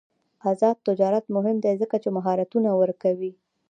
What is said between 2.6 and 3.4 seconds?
ورکوي.